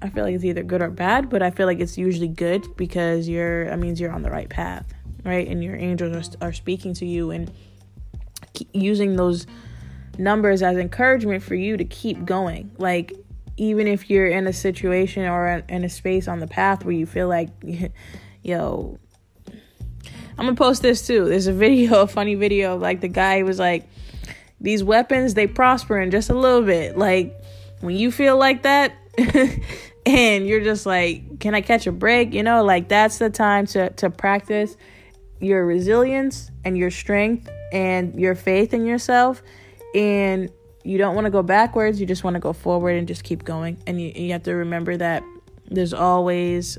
I 0.01 0.09
feel 0.11 0.23
like 0.23 0.37
it's 0.37 0.45
either 0.45 0.63
good 0.63 0.81
or 0.81 0.91
bad, 0.91 1.29
but 1.29 1.43
I 1.43 1.51
feel 1.51 1.67
like 1.67 1.81
it's 1.81 1.99
usually 1.99 2.29
good 2.29 2.65
because 2.77 3.29
you're 3.29 3.65
that 3.65 3.81
means 3.81 4.01
you're 4.01 4.13
on 4.13 4.23
the 4.23 4.31
right 4.31 4.49
path, 4.49 4.87
right? 5.25 5.49
And 5.49 5.65
your 5.65 5.75
angels 5.75 6.37
are, 6.41 6.49
are 6.49 6.53
speaking 6.53 6.95
to 6.95 7.07
you 7.07 7.33
and 7.33 7.51
using 8.73 9.17
those 9.17 9.49
numbers 10.17 10.63
as 10.63 10.77
encouragement 10.77 11.43
for 11.43 11.57
you 11.57 11.77
to 11.77 11.85
keep 11.85 12.25
going. 12.25 12.71
Like 12.79 13.13
even 13.57 13.89
if 13.89 14.09
you're 14.09 14.29
in 14.29 14.47
a 14.47 14.53
situation 14.53 15.25
or 15.25 15.65
in 15.69 15.83
a 15.83 15.89
space 15.89 16.29
on 16.29 16.39
the 16.39 16.47
path 16.47 16.85
where 16.85 16.95
you 16.95 17.07
feel 17.07 17.27
like, 17.27 17.49
yo, 18.45 19.01
I'm 20.39 20.47
gonna 20.47 20.55
post 20.55 20.81
this 20.81 21.05
too. 21.05 21.25
There's 21.29 21.49
a 21.49 21.53
video, 21.65 22.03
a 22.03 22.07
funny 22.07 22.37
video, 22.37 22.77
like 22.77 23.01
the 23.01 23.09
guy 23.09 23.43
was 23.43 23.59
like, 23.59 23.89
these 24.65 24.83
weapons 24.83 25.35
they 25.35 25.47
prosper 25.47 26.01
in 26.01 26.11
just 26.11 26.31
a 26.31 26.35
little 26.35 26.63
bit. 26.63 26.97
Like 26.97 27.39
when 27.81 27.97
you 27.97 28.11
feel 28.11 28.37
like 28.39 28.63
that, 28.63 28.97
and 30.07 30.47
you're 30.47 30.65
just 30.65 30.87
like, 30.87 31.39
can 31.39 31.55
I 31.55 31.61
catch 31.61 31.87
a 31.87 31.93
break? 31.93 32.33
You 32.33 32.43
know, 32.43 32.65
like 32.65 32.89
that's 32.89 33.19
the 33.19 33.31
time 33.31 33.67
to 33.69 33.91
to 33.91 34.11
practice 34.11 34.77
your 35.39 35.67
resilience 35.67 36.51
and 36.65 36.79
your 36.79 36.91
strength 36.91 37.51
and 37.73 38.19
your 38.19 38.35
faith 38.35 38.73
in 38.73 38.87
yourself 38.87 39.43
and 39.95 40.49
you 40.85 40.97
don't 40.97 41.15
want 41.15 41.27
to 41.27 41.31
go 41.31 41.43
backwards 41.43 42.01
you 42.01 42.07
just 42.07 42.25
want 42.25 42.35
to 42.35 42.41
go 42.41 42.53
forward 42.53 42.97
and 42.97 43.09
just 43.09 43.25
keep 43.25 43.45
going 43.45 43.77
and 43.87 44.01
you, 44.01 44.13
you 44.15 44.33
have 44.33 44.45
to 44.45 44.55
remember 44.55 44.97
that 44.97 45.23
there's 45.71 45.93
always 45.93 46.79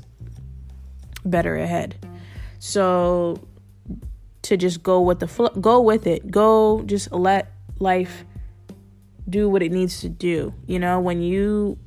better 1.24 1.56
ahead 1.56 1.94
so 2.58 3.36
to 4.42 4.56
just 4.56 4.82
go 4.82 5.00
with 5.00 5.20
the 5.20 5.28
flow 5.28 5.50
go 5.60 5.80
with 5.80 6.06
it 6.06 6.30
go 6.30 6.82
just 6.86 7.12
let 7.12 7.52
life 7.78 8.24
do 9.28 9.48
what 9.48 9.62
it 9.62 9.72
needs 9.72 10.00
to 10.00 10.08
do 10.08 10.54
you 10.66 10.78
know 10.78 11.00
when 11.00 11.20
you 11.20 11.78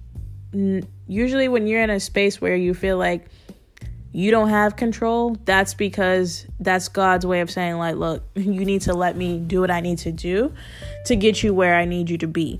usually 1.08 1.48
when 1.48 1.67
you're 1.67 1.81
in 1.81 1.89
a 1.89 2.00
space 2.00 2.41
where 2.41 2.55
you 2.55 2.74
feel 2.74 2.98
like 2.98 3.27
you 4.12 4.31
don't 4.31 4.50
have 4.50 4.75
control, 4.75 5.38
that's 5.46 5.74
because 5.74 6.48
that's 6.60 6.88
God's 6.88 7.25
way 7.25 7.41
of 7.41 7.51
saying, 7.51 7.77
like, 7.77 7.96
look, 7.96 8.24
you 8.36 8.65
need 8.65 8.81
to 8.84 8.93
let 8.93 9.15
me 9.15 9.39
do 9.39 9.62
what 9.62 9.72
I 9.72 9.81
need 9.81 10.00
to 10.00 10.12
do 10.12 10.53
to 11.05 11.15
get 11.15 11.43
you 11.43 11.53
where 11.53 11.75
I 11.75 11.86
need 11.86 12.10
you 12.10 12.17
to 12.19 12.27
be. 12.27 12.60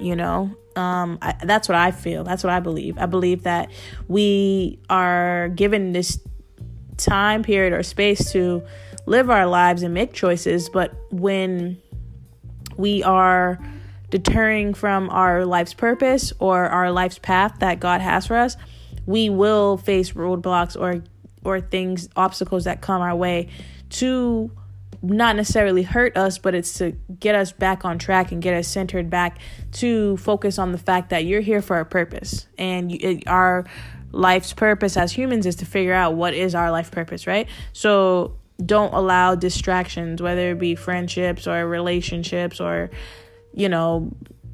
You 0.00 0.14
know, 0.14 0.54
um, 0.76 1.18
I, 1.22 1.34
that's 1.42 1.68
what 1.68 1.76
I 1.76 1.90
feel. 1.90 2.22
That's 2.22 2.44
what 2.44 2.52
I 2.52 2.60
believe. 2.60 2.98
I 2.98 3.06
believe 3.06 3.44
that 3.44 3.70
we 4.08 4.78
are 4.90 5.48
given 5.48 5.92
this 5.92 6.20
time 6.98 7.42
period 7.42 7.72
or 7.72 7.82
space 7.82 8.30
to 8.32 8.62
live 9.06 9.30
our 9.30 9.46
lives 9.46 9.82
and 9.82 9.94
make 9.94 10.12
choices, 10.12 10.68
but 10.68 10.94
when 11.10 11.80
we 12.76 13.02
are 13.02 13.58
deterring 14.10 14.74
from 14.74 15.10
our 15.10 15.44
life's 15.44 15.74
purpose 15.74 16.32
or 16.38 16.66
our 16.66 16.92
life's 16.92 17.18
path 17.18 17.56
that 17.60 17.80
God 17.80 18.00
has 18.00 18.26
for 18.26 18.36
us, 18.36 18.56
we 19.04 19.28
will 19.30 19.76
face 19.76 20.12
roadblocks 20.12 20.78
or 20.78 21.02
or 21.44 21.60
things 21.60 22.08
obstacles 22.16 22.64
that 22.64 22.80
come 22.80 23.00
our 23.00 23.14
way 23.14 23.48
to 23.88 24.50
not 25.02 25.36
necessarily 25.36 25.82
hurt 25.82 26.16
us 26.16 26.38
but 26.38 26.54
it's 26.54 26.74
to 26.78 26.92
get 27.20 27.34
us 27.34 27.52
back 27.52 27.84
on 27.84 27.98
track 27.98 28.32
and 28.32 28.42
get 28.42 28.54
us 28.54 28.66
centered 28.66 29.08
back 29.08 29.38
to 29.70 30.16
focus 30.16 30.58
on 30.58 30.72
the 30.72 30.78
fact 30.78 31.10
that 31.10 31.24
you're 31.24 31.40
here 31.40 31.62
for 31.62 31.78
a 31.78 31.84
purpose. 31.84 32.46
And 32.58 32.90
you, 32.90 32.98
it, 33.00 33.28
our 33.28 33.64
life's 34.10 34.52
purpose 34.52 34.96
as 34.96 35.12
humans 35.12 35.46
is 35.46 35.56
to 35.56 35.66
figure 35.66 35.92
out 35.92 36.14
what 36.14 36.34
is 36.34 36.54
our 36.54 36.70
life 36.70 36.90
purpose 36.90 37.26
right? 37.26 37.48
So 37.72 38.36
don't 38.64 38.94
allow 38.94 39.34
distractions 39.34 40.22
whether 40.22 40.52
it 40.52 40.58
be 40.58 40.74
friendships 40.74 41.46
or 41.46 41.68
relationships 41.68 42.60
or 42.60 42.90
you 43.52 43.68
know 43.68 44.10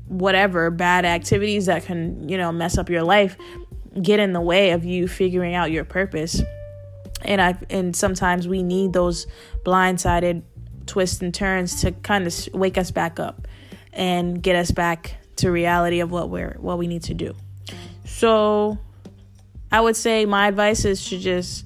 whatever 0.09 0.71
bad 0.71 1.05
activities 1.05 1.67
that 1.67 1.85
can 1.85 2.29
you 2.29 2.37
know 2.37 2.51
mess 2.51 2.77
up 2.79 2.91
your 2.91 3.03
life 3.03 3.37
get 4.01 4.21
in 4.21 4.33
the 4.33 4.41
way 4.41 4.71
of 4.71 4.85
you 4.85 5.09
figuring 5.09 5.55
out 5.55 5.71
your 5.71 5.85
purpose. 5.85 6.43
And 7.23 7.41
I 7.41 7.57
and 7.71 7.95
sometimes 7.95 8.49
we 8.49 8.63
need 8.63 8.93
those 8.93 9.27
blindsided 9.65 10.43
twists 10.87 11.21
and 11.21 11.33
turns 11.33 11.83
to 11.83 11.93
kind 11.93 12.27
of 12.27 12.49
wake 12.53 12.79
us 12.79 12.91
back 12.91 13.21
up 13.21 13.47
and 13.93 14.43
get 14.43 14.57
us 14.57 14.71
back 14.71 15.17
to 15.37 15.51
reality 15.51 16.01
of 16.01 16.11
what 16.11 16.31
we're 16.31 16.57
what 16.59 16.79
we 16.79 16.87
need 16.87 17.03
to 17.05 17.15
do. 17.15 17.35
So 18.05 18.79
I 19.71 19.81
would 19.81 19.97
say 19.97 20.25
my 20.25 20.49
advice 20.49 20.85
is 20.85 21.09
to 21.09 21.19
just 21.19 21.65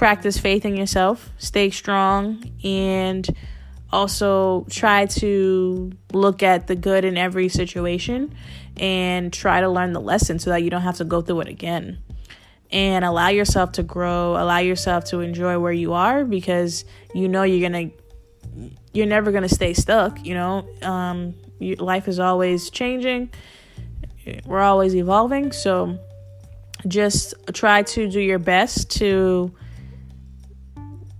practice 0.00 0.38
faith 0.38 0.64
in 0.64 0.74
yourself, 0.78 1.28
stay 1.36 1.68
strong 1.68 2.42
and 2.64 3.28
also 3.92 4.64
try 4.70 5.04
to 5.04 5.92
look 6.14 6.42
at 6.42 6.68
the 6.68 6.74
good 6.74 7.04
in 7.04 7.18
every 7.18 7.50
situation 7.50 8.34
and 8.78 9.30
try 9.30 9.60
to 9.60 9.68
learn 9.68 9.92
the 9.92 10.00
lesson 10.00 10.38
so 10.38 10.48
that 10.48 10.62
you 10.62 10.70
don't 10.70 10.80
have 10.80 10.96
to 10.96 11.04
go 11.04 11.20
through 11.20 11.40
it 11.40 11.48
again. 11.48 11.98
And 12.72 13.04
allow 13.04 13.28
yourself 13.28 13.72
to 13.72 13.82
grow, 13.82 14.42
allow 14.42 14.56
yourself 14.56 15.04
to 15.10 15.20
enjoy 15.20 15.58
where 15.58 15.70
you 15.70 15.92
are 15.92 16.24
because 16.24 16.86
you 17.14 17.28
know 17.28 17.42
you're 17.42 17.68
going 17.68 17.90
to 17.90 18.70
you're 18.94 19.04
never 19.06 19.30
going 19.30 19.46
to 19.46 19.54
stay 19.54 19.74
stuck, 19.74 20.24
you 20.24 20.32
know. 20.32 20.66
Um 20.80 21.34
you, 21.58 21.74
life 21.74 22.08
is 22.08 22.18
always 22.18 22.70
changing. 22.70 23.28
We're 24.46 24.60
always 24.60 24.96
evolving, 24.96 25.52
so 25.52 25.98
just 26.88 27.34
try 27.52 27.82
to 27.82 28.08
do 28.08 28.18
your 28.18 28.38
best 28.38 28.90
to 28.92 29.54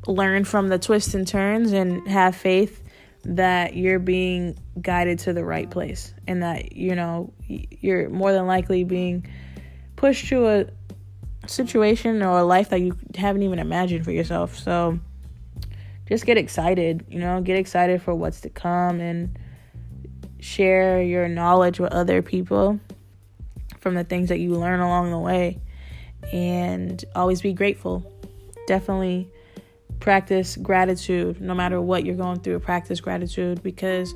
learn 0.07 0.45
from 0.45 0.69
the 0.69 0.79
twists 0.79 1.15
and 1.15 1.27
turns 1.27 1.73
and 1.73 2.07
have 2.09 2.35
faith 2.35 2.83
that 3.25 3.77
you're 3.77 3.99
being 3.99 4.59
guided 4.81 5.19
to 5.19 5.33
the 5.33 5.45
right 5.45 5.71
place 5.71 6.15
and 6.27 6.43
that 6.43 6.73
you 6.73 6.95
know 6.95 7.33
you're 7.47 8.09
more 8.09 8.33
than 8.33 8.47
likely 8.47 8.83
being 8.83 9.27
pushed 9.97 10.29
to 10.29 10.47
a 10.49 10.67
situation 11.47 12.23
or 12.23 12.39
a 12.39 12.45
life 12.45 12.71
that 12.71 12.81
you 12.81 12.97
haven't 13.15 13.43
even 13.43 13.59
imagined 13.59 14.05
for 14.05 14.13
yourself. 14.13 14.57
So 14.57 14.99
just 16.07 16.27
get 16.27 16.37
excited 16.37 17.05
you 17.09 17.21
know 17.21 17.41
get 17.41 17.57
excited 17.57 18.03
for 18.03 18.15
what's 18.15 18.41
to 18.41 18.49
come 18.49 19.01
and 19.01 19.39
share 20.41 21.03
your 21.03 21.29
knowledge 21.29 21.79
with 21.79 21.93
other 21.93 22.23
people 22.23 22.81
from 23.81 23.95
the 23.95 24.05
things 24.05 24.29
that 24.29 24.39
you 24.39 24.55
learn 24.55 24.81
along 24.81 25.11
the 25.11 25.19
way. 25.19 25.61
And 26.33 27.03
always 27.15 27.41
be 27.41 27.53
grateful. 27.53 28.11
Definitely 28.67 29.31
practice 30.01 30.57
gratitude 30.57 31.41
no 31.41 31.55
matter 31.55 31.81
what 31.81 32.05
you're 32.05 32.17
going 32.17 32.41
through 32.41 32.59
practice 32.59 33.01
gratitude 33.01 33.63
because 33.63 34.15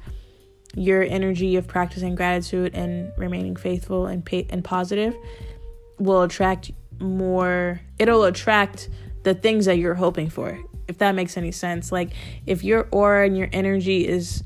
your 0.75 1.03
energy 1.03 1.57
of 1.57 1.69
practicing 1.69 2.14
gratitude 2.14 2.75
and 2.75 3.12
remaining 3.17 3.55
faithful 3.55 4.07
and 4.07 4.25
pa- 4.25 4.43
and 4.50 4.64
positive 4.64 5.14
will 5.99 6.23
attract 6.23 6.73
more 6.99 7.81
it'll 7.99 8.25
attract 8.25 8.88
the 9.23 9.35
things 9.35 9.67
that 9.67 9.79
you're 9.79 9.95
hoping 9.95 10.29
for 10.29 10.59
if 10.88 10.99
that 10.99 11.14
makes 11.14 11.37
any 11.37 11.53
sense. 11.53 11.93
Like 11.93 12.11
if 12.47 12.64
your 12.64 12.88
aura 12.91 13.26
and 13.26 13.37
your 13.37 13.49
energy 13.53 14.07
is 14.07 14.43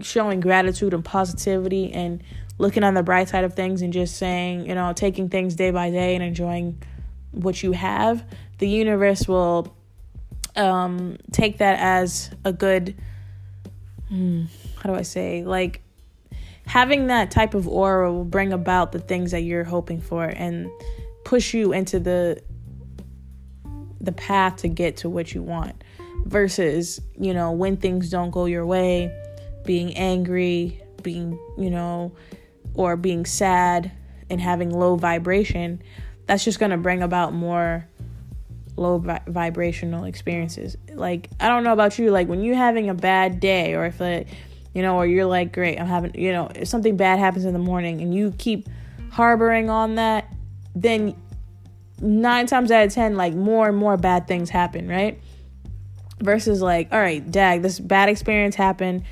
showing 0.00 0.40
gratitude 0.40 0.94
and 0.94 1.04
positivity 1.04 1.92
and 1.92 2.22
looking 2.58 2.84
on 2.84 2.94
the 2.94 3.02
bright 3.02 3.28
side 3.28 3.44
of 3.44 3.54
things 3.54 3.82
and 3.82 3.92
just 3.92 4.16
saying, 4.16 4.66
you 4.66 4.74
know, 4.74 4.92
taking 4.92 5.28
things 5.28 5.54
day 5.54 5.70
by 5.70 5.90
day 5.90 6.14
and 6.14 6.24
enjoying 6.24 6.82
what 7.30 7.62
you 7.62 7.72
have, 7.72 8.24
the 8.58 8.68
universe 8.68 9.26
will 9.26 9.74
um, 10.56 11.16
take 11.32 11.58
that 11.58 11.78
as 11.80 12.30
a 12.44 12.52
good, 12.52 12.94
hmm, 14.08 14.44
how 14.76 14.90
do 14.90 14.94
I 14.94 15.02
say, 15.02 15.44
like 15.44 15.82
having 16.66 17.08
that 17.08 17.30
type 17.30 17.54
of 17.54 17.66
aura 17.66 18.12
will 18.12 18.24
bring 18.24 18.52
about 18.52 18.92
the 18.92 18.98
things 18.98 19.32
that 19.32 19.40
you're 19.40 19.64
hoping 19.64 20.00
for 20.00 20.24
and 20.24 20.70
push 21.24 21.54
you 21.54 21.72
into 21.72 22.00
the 22.00 22.42
the 24.00 24.12
path 24.12 24.56
to 24.56 24.68
get 24.68 24.96
to 24.96 25.08
what 25.08 25.32
you 25.32 25.42
want 25.42 25.84
versus 26.24 27.00
you 27.18 27.32
know 27.32 27.52
when 27.52 27.76
things 27.76 28.10
don't 28.10 28.30
go 28.30 28.46
your 28.46 28.66
way 28.66 29.12
being 29.64 29.94
angry 29.96 30.80
being 31.02 31.38
you 31.56 31.70
know 31.70 32.12
or 32.74 32.96
being 32.96 33.24
sad 33.24 33.92
and 34.28 34.40
having 34.40 34.70
low 34.70 34.96
vibration 34.96 35.80
that's 36.26 36.44
just 36.44 36.58
going 36.58 36.70
to 36.70 36.76
bring 36.76 37.02
about 37.02 37.32
more 37.32 37.86
low 38.76 38.98
vi- 38.98 39.22
vibrational 39.26 40.04
experiences. 40.04 40.76
Like 40.92 41.30
i 41.40 41.48
don't 41.48 41.64
know 41.64 41.72
about 41.72 41.98
you 41.98 42.10
like 42.10 42.28
when 42.28 42.42
you're 42.42 42.56
having 42.56 42.88
a 42.88 42.94
bad 42.94 43.40
day 43.40 43.74
or 43.74 43.86
if 43.86 44.00
like 44.00 44.28
you 44.74 44.82
know 44.82 44.96
or 44.96 45.06
you're 45.06 45.26
like 45.26 45.52
great 45.52 45.78
i'm 45.78 45.86
having 45.86 46.14
you 46.14 46.32
know 46.32 46.50
if 46.54 46.68
something 46.68 46.96
bad 46.96 47.18
happens 47.18 47.44
in 47.44 47.52
the 47.52 47.58
morning 47.58 48.00
and 48.00 48.14
you 48.14 48.32
keep 48.38 48.68
harboring 49.10 49.68
on 49.68 49.96
that 49.96 50.32
then 50.74 51.14
nine 52.00 52.46
times 52.46 52.70
out 52.70 52.84
of 52.84 52.92
ten 52.92 53.16
like 53.16 53.32
more 53.32 53.68
and 53.68 53.76
more 53.76 53.96
bad 53.96 54.26
things 54.26 54.50
happen 54.50 54.88
right? 54.88 55.20
Versus 56.20 56.60
like 56.60 56.92
all 56.92 57.00
right 57.00 57.28
dag 57.30 57.62
this 57.62 57.78
bad 57.78 58.08
experience 58.08 58.54
happened. 58.54 59.04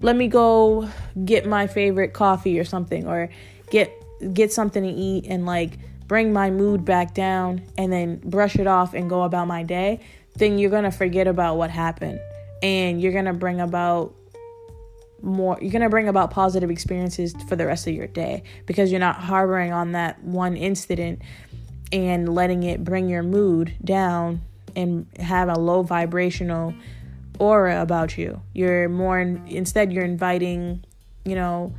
Let 0.00 0.14
me 0.14 0.28
go 0.28 0.88
get 1.24 1.46
my 1.46 1.66
favorite 1.66 2.12
coffee 2.12 2.58
or 2.58 2.64
something 2.64 3.06
or 3.06 3.28
get 3.70 3.92
get 4.32 4.52
something 4.52 4.82
to 4.82 4.88
eat 4.88 5.26
and 5.28 5.46
like 5.46 5.78
bring 6.08 6.32
my 6.32 6.50
mood 6.50 6.84
back 6.84 7.14
down 7.14 7.62
and 7.76 7.92
then 7.92 8.16
brush 8.24 8.56
it 8.56 8.66
off 8.66 8.94
and 8.94 9.08
go 9.08 9.22
about 9.22 9.46
my 9.46 9.62
day 9.62 10.00
then 10.36 10.58
you're 10.58 10.70
to 10.84 10.90
forget 10.90 11.26
about 11.26 11.56
what 11.56 11.70
happened 11.70 12.18
and 12.62 13.00
you're 13.00 13.12
to 13.24 13.32
bring 13.32 13.60
about 13.60 14.14
more 15.22 15.58
you're 15.60 15.72
going 15.72 15.82
to 15.82 15.88
bring 15.88 16.08
about 16.08 16.30
positive 16.30 16.70
experiences 16.70 17.34
for 17.48 17.56
the 17.56 17.66
rest 17.66 17.86
of 17.86 17.94
your 17.94 18.06
day 18.06 18.42
because 18.66 18.90
you're 18.90 19.00
not 19.00 19.16
harboring 19.16 19.72
on 19.72 19.92
that 19.92 20.22
one 20.22 20.56
incident 20.56 21.20
and 21.92 22.28
letting 22.28 22.62
it 22.62 22.84
bring 22.84 23.08
your 23.08 23.22
mood 23.22 23.74
down 23.84 24.40
and 24.76 25.06
have 25.18 25.48
a 25.48 25.58
low 25.58 25.82
vibrational 25.82 26.74
aura 27.38 27.82
about 27.82 28.18
you. 28.18 28.40
You're 28.52 28.88
more 28.88 29.20
in, 29.20 29.46
instead 29.46 29.92
you're 29.92 30.04
inviting, 30.04 30.84
you 31.24 31.34
know, 31.34 31.74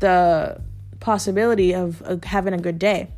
the 0.00 0.60
possibility 1.00 1.74
of 1.74 2.02
having 2.24 2.54
a 2.54 2.58
good 2.58 2.78
day. 2.78 3.08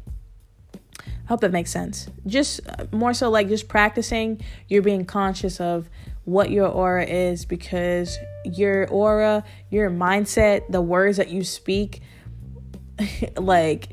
Hope 1.29 1.41
that 1.41 1.53
makes 1.53 1.71
sense. 1.71 2.09
Just 2.27 2.61
uh, 2.69 2.85
more 2.93 3.15
so 3.15 3.31
like 3.31 3.49
just 3.49 3.69
practicing, 3.69 4.41
you're 4.69 4.83
being 4.83 5.05
conscious 5.05 5.61
of 5.61 5.89
what 6.25 6.51
your 6.51 6.67
aura 6.69 7.05
is 7.05 7.45
because 7.45 8.19
your 8.45 8.89
aura, 8.89 9.45
your 9.71 9.91
mindset, 9.91 10.71
the 10.71 10.83
words 10.83 11.17
that 11.17 11.29
you 11.31 11.45
speak, 11.45 12.03
like 13.37 13.89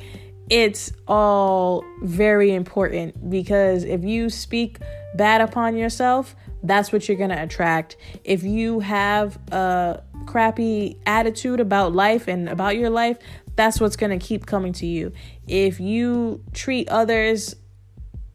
it's 0.49 0.91
all 1.07 1.85
very 2.01 2.53
important 2.53 3.29
because 3.29 3.85
if 3.85 4.03
you 4.03 4.29
speak 4.29 4.79
bad 5.15 5.39
upon 5.39 5.77
yourself, 5.77 6.35
that's 6.63 6.91
what 6.91 7.07
you're 7.07 7.17
going 7.17 7.29
to 7.29 7.41
attract. 7.41 7.95
If 8.25 8.43
you 8.43 8.81
have 8.81 9.39
a 9.51 10.03
crappy 10.25 10.97
attitude 11.05 11.59
about 11.59 11.93
life 11.93 12.27
and 12.27 12.49
about 12.49 12.77
your 12.77 12.89
life, 12.89 13.17
that's 13.55 13.79
what's 13.79 13.95
going 13.95 14.17
to 14.17 14.23
keep 14.23 14.45
coming 14.45 14.73
to 14.73 14.85
you. 14.85 15.11
If 15.47 15.79
you 15.79 16.43
treat 16.53 16.89
others 16.89 17.55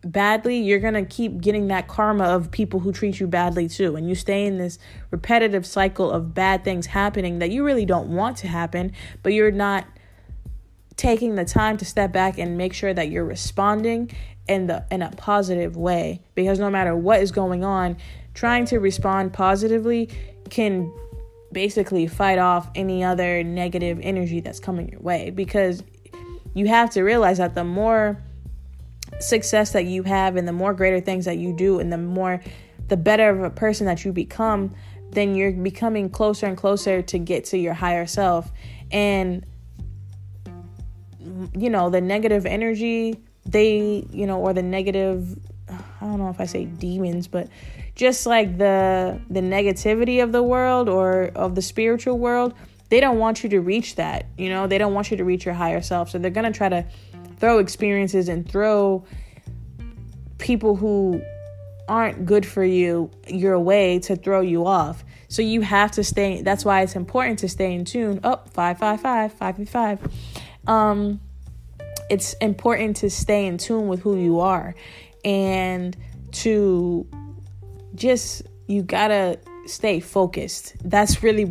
badly, 0.03 0.59
you're 0.59 0.79
going 0.79 0.95
to 0.95 1.05
keep 1.05 1.40
getting 1.40 1.69
that 1.69 1.88
karma 1.88 2.25
of 2.25 2.51
people 2.51 2.81
who 2.81 2.93
treat 2.93 3.19
you 3.19 3.27
badly 3.27 3.69
too. 3.69 3.97
And 3.97 4.09
you 4.09 4.14
stay 4.14 4.47
in 4.47 4.59
this 4.59 4.79
repetitive 5.11 5.67
cycle 5.67 6.11
of 6.11 6.35
bad 6.35 6.64
things 6.64 6.87
happening 6.87 7.38
that 7.40 7.51
you 7.51 7.64
really 7.64 7.85
don't 7.85 8.09
want 8.09 8.37
to 8.38 8.49
happen, 8.49 8.93
but 9.23 9.33
you're 9.33 9.51
not 9.51 9.87
taking 10.97 11.35
the 11.35 11.45
time 11.45 11.77
to 11.77 11.85
step 11.85 12.12
back 12.12 12.38
and 12.38 12.57
make 12.57 12.73
sure 12.73 12.95
that 12.95 13.11
you're 13.11 13.25
responding 13.25 14.11
in 14.49 14.67
the 14.67 14.85
in 14.90 15.03
a 15.03 15.11
positive 15.12 15.77
way 15.77 16.23
because 16.35 16.59
no 16.59 16.71
matter 16.71 16.97
what 16.97 17.21
is 17.21 17.33
going 17.33 17.64
on 17.64 17.97
trying 18.33 18.64
to 18.64 18.79
respond 18.79 19.33
positively 19.33 20.09
can 20.51 20.93
basically 21.57 22.07
fight 22.07 22.38
off 22.38 22.69
any 22.75 23.03
other 23.03 23.42
negative 23.42 23.99
energy 24.03 24.40
that's 24.40 24.61
coming 24.61 24.90
your 24.90 25.01
way. 25.01 25.31
Because 25.31 25.83
you 26.53 26.66
have 26.66 26.90
to 26.90 27.03
realize 27.03 27.38
that 27.38 27.55
the 27.55 27.64
more 27.64 28.23
success 29.21 29.73
that 29.73 29.87
you 29.87 30.03
have 30.03 30.37
and 30.37 30.47
the 30.47 30.53
more 30.53 30.75
greater 30.75 31.01
things 31.01 31.25
that 31.25 31.38
you 31.38 31.57
do 31.57 31.81
and 31.81 31.90
the 31.90 31.97
more 31.97 32.42
the 32.88 32.97
better 32.99 33.31
of 33.31 33.42
a 33.42 33.49
person 33.49 33.87
that 33.87 34.05
you 34.05 34.12
become 34.12 34.75
then 35.12 35.35
you're 35.35 35.53
becoming 35.53 36.11
closer 36.11 36.45
and 36.45 36.59
closer 36.59 37.01
to 37.01 37.19
get 37.19 37.47
to 37.47 37.57
your 37.57 37.73
higher 37.73 38.07
self. 38.07 38.53
And 38.90 39.47
you 41.57 41.71
know, 41.71 41.88
the 41.88 42.03
negative 42.03 42.45
energy, 42.45 43.19
they, 43.47 44.05
you 44.11 44.27
know, 44.27 44.40
or 44.40 44.53
the 44.53 44.62
negative 44.62 45.38
I 46.01 46.07
don't 46.07 46.19
know 46.19 46.29
if 46.29 46.41
I 46.41 46.47
say 46.47 46.67
demons, 46.67 47.29
but 47.29 47.49
just 47.95 48.27
like 48.27 48.59
the 48.59 49.21
the 49.31 49.41
negativity 49.41 50.23
of 50.23 50.33
the 50.33 50.43
world 50.43 50.89
or 50.89 51.31
of 51.35 51.55
the 51.55 51.63
spiritual 51.63 52.19
world, 52.19 52.55
they 52.91 53.01
don't 53.01 53.19
want 53.19 53.43
you 53.43 53.51
to 53.51 53.61
reach 53.61 53.97
that. 53.97 54.27
You 54.37 54.51
know, 54.51 54.67
they 54.67 54.79
don't 54.79 54.95
want 54.95 55.11
you 55.11 55.17
to 55.17 55.25
reach 55.25 55.45
your 55.45 55.55
higher 55.55 55.81
self. 55.81 56.11
So 56.11 56.19
they're 56.19 56.31
going 56.31 56.51
to 56.51 56.57
try 56.57 56.69
to 56.69 56.85
throw 57.39 57.59
experiences 57.59 58.29
and 58.29 58.49
throw 58.49 59.05
people 60.39 60.77
who 60.77 61.23
aren't 61.89 62.27
good 62.27 62.45
for 62.45 62.65
you 62.65 63.11
your 63.29 63.59
way 63.59 63.99
to 64.01 64.17
throw 64.17 64.41
you 64.41 64.67
off. 64.67 65.05
So 65.29 65.43
you 65.43 65.61
have 65.63 65.93
to 65.93 66.05
stay 66.05 66.43
that's 66.43 66.65
why 66.65 66.83
it's 66.83 66.97
important 66.97 67.39
to 67.41 67.49
stay 67.49 67.73
in 67.75 67.85
tune. 67.85 68.21
Oh, 68.25 68.41
555 68.53 69.33
555. 69.33 70.13
Um 70.67 71.21
it's 72.09 72.35
important 72.35 72.97
to 72.99 73.11
stay 73.11 73.47
in 73.47 73.59
tune 73.59 73.89
with 73.89 74.01
who 74.01 74.17
you 74.17 74.41
are 74.41 74.75
and 75.27 75.97
to 76.31 77.07
just 77.95 78.43
you 78.69 78.83
gotta 78.83 79.39
stay 79.67 80.01
focused. 80.01 80.77
That's 80.85 81.23
really 81.23 81.45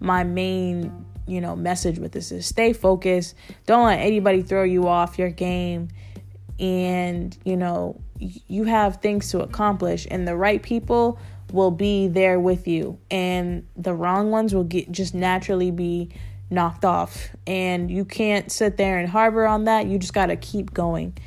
my 0.00 0.24
main 0.24 1.04
you 1.28 1.40
know 1.40 1.54
message 1.54 1.98
with 1.98 2.12
this 2.12 2.32
is 2.32 2.46
stay 2.46 2.72
focused. 2.72 3.34
Don't 3.66 3.86
let 3.86 4.00
anybody 4.00 4.42
throw 4.42 4.64
you 4.64 4.88
off 4.88 5.18
your 5.18 5.30
game. 5.30 5.88
And 6.58 7.36
you 7.44 7.56
know 7.56 8.00
you 8.18 8.64
have 8.64 8.96
things 8.96 9.30
to 9.30 9.40
accomplish 9.40 10.06
and 10.10 10.26
the 10.26 10.34
right 10.34 10.62
people 10.62 11.18
will 11.52 11.70
be 11.70 12.08
there 12.08 12.40
with 12.40 12.66
you. 12.66 12.98
And 13.10 13.66
the 13.76 13.92
wrong 13.92 14.30
ones 14.30 14.54
will 14.54 14.64
get 14.64 14.90
just 14.90 15.14
naturally 15.14 15.70
be 15.70 16.08
knocked 16.48 16.84
off. 16.84 17.28
And 17.46 17.90
you 17.90 18.06
can't 18.06 18.50
sit 18.50 18.78
there 18.78 18.98
and 18.98 19.06
harbor 19.08 19.46
on 19.46 19.64
that. 19.64 19.86
You 19.86 19.98
just 19.98 20.14
got 20.14 20.26
to 20.26 20.36
keep 20.36 20.72
going. 20.72 21.18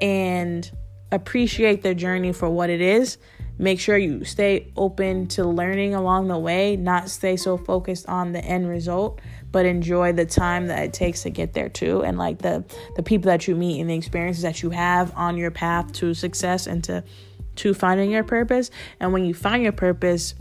And 0.00 0.70
appreciate 1.12 1.82
the 1.82 1.94
journey 1.94 2.32
for 2.32 2.48
what 2.48 2.70
it 2.70 2.80
is. 2.80 3.18
Make 3.58 3.78
sure 3.78 3.98
you 3.98 4.24
stay 4.24 4.72
open 4.74 5.26
to 5.28 5.44
learning 5.44 5.94
along 5.94 6.28
the 6.28 6.38
way, 6.38 6.76
not 6.76 7.10
stay 7.10 7.36
so 7.36 7.58
focused 7.58 8.08
on 8.08 8.32
the 8.32 8.42
end 8.42 8.66
result, 8.66 9.20
but 9.52 9.66
enjoy 9.66 10.12
the 10.12 10.24
time 10.24 10.68
that 10.68 10.82
it 10.82 10.92
takes 10.94 11.24
to 11.24 11.30
get 11.30 11.52
there 11.52 11.68
too 11.68 12.02
and 12.02 12.16
like 12.16 12.38
the 12.38 12.64
the 12.96 13.02
people 13.02 13.30
that 13.30 13.46
you 13.46 13.54
meet 13.54 13.80
and 13.80 13.90
the 13.90 13.94
experiences 13.94 14.42
that 14.44 14.62
you 14.62 14.70
have 14.70 15.12
on 15.14 15.36
your 15.36 15.50
path 15.50 15.92
to 15.92 16.14
success 16.14 16.66
and 16.66 16.82
to 16.84 17.04
to 17.56 17.74
finding 17.74 18.10
your 18.10 18.24
purpose. 18.24 18.70
And 18.98 19.12
when 19.12 19.26
you 19.26 19.34
find 19.34 19.62
your 19.62 19.72
purpose, 19.72 20.34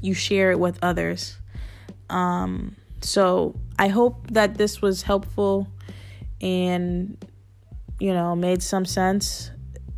you 0.00 0.12
share 0.12 0.50
it 0.50 0.58
with 0.58 0.78
others. 0.82 1.36
Um 2.10 2.74
so 3.02 3.54
I 3.78 3.88
hope 3.88 4.30
that 4.32 4.56
this 4.56 4.82
was 4.82 5.02
helpful 5.02 5.68
and, 6.40 7.24
you 8.00 8.12
know, 8.12 8.34
made 8.34 8.62
some 8.62 8.84
sense. 8.84 9.50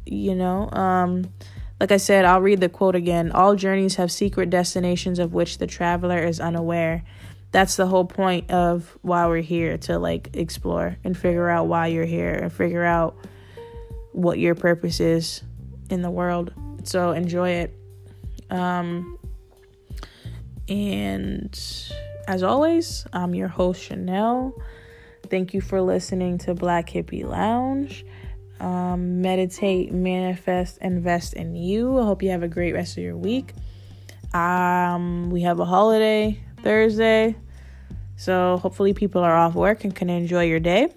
You 0.07 0.35
know, 0.35 0.71
um, 0.71 1.33
like 1.81 1.93
I 1.93 1.97
said, 1.97 2.25
I'll 2.25 2.41
read 2.41 2.61
the 2.61 2.69
quote 2.69 2.95
again. 2.95 3.33
All 3.33 3.57
journeys 3.57 3.97
have 3.97 4.13
secret 4.13 4.51
destinations 4.51 5.19
of 5.19 5.33
which 5.33 5.59
the 5.59 5.67
traveler 5.67 6.19
is 6.19 6.41
unaware. 6.41 7.05
That's 7.53 7.77
the 7.77 7.87
whole 7.87 8.05
point 8.05 8.51
of 8.51 8.99
why 9.03 9.27
we're 9.27 9.41
here 9.41 9.79
to 9.79 9.99
like 9.99 10.31
explore 10.35 10.97
and 11.05 11.17
figure 11.17 11.49
out 11.49 11.67
why 11.67 11.87
you're 11.89 12.05
here 12.05 12.33
and 12.33 12.53
figure 12.53 12.85
out 12.85 13.17
what 14.13 14.39
your 14.39 14.55
purpose 14.55 15.01
is 15.01 15.43
in 15.91 16.03
the 16.03 16.11
world. 16.11 16.53
So 16.85 17.13
enjoy 17.13 17.51
it. 17.51 17.75
Um, 18.51 19.19
and 20.69 21.59
as 22.27 22.43
always, 22.43 23.07
I'm 23.13 23.35
your 23.35 23.49
host, 23.49 23.83
Chanel. 23.83 24.55
Thank 25.29 25.55
you 25.55 25.61
for 25.61 25.81
listening 25.81 26.39
to 26.39 26.55
Black 26.55 26.89
Hippie 26.89 27.25
Lounge. 27.25 28.05
Um, 28.65 29.21
meditate, 29.21 29.93
manifest, 29.93 30.79
invest 30.79 31.35
in 31.35 31.55
you. 31.55 31.99
I 31.99 32.05
hope 32.05 32.23
you 32.23 32.31
have 32.31 32.43
a 32.43 32.49
great 32.49 32.73
rest 32.73 32.97
of 32.97 33.05
your 33.05 33.15
week. 33.15 33.53
Um, 34.33 35.29
we 35.29 35.43
have 35.43 35.61
a 35.61 35.67
holiday 35.67 36.43
Thursday. 36.63 37.37
So 38.17 38.57
hopefully 38.57 38.95
people 38.95 39.23
are 39.23 39.37
off 39.37 39.55
work 39.55 39.85
and 39.85 39.95
can 39.95 40.09
enjoy 40.09 40.45
your 40.45 40.61
day. 40.61 40.89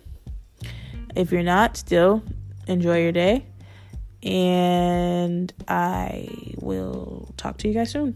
If 1.14 1.34
you're 1.34 1.44
not, 1.44 1.76
still 1.76 2.24
enjoy 2.68 3.02
your 3.02 3.12
day. 3.12 3.46
And 4.24 5.54
I 5.68 6.30
will 6.62 7.34
talk 7.36 7.58
to 7.58 7.68
you 7.68 7.74
guys 7.74 7.92
soon. 7.92 8.16